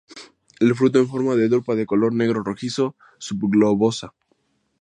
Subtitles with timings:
[0.59, 4.15] El fruto en forma de drupa de color negro rojizo, subglobosa.